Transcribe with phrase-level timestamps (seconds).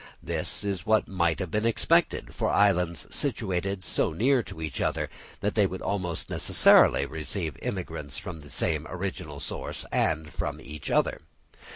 [0.23, 5.11] This is what might have been expected, for islands situated so near to each other
[5.43, 11.21] would almost necessarily receive immigrants from the same original source, and from each other.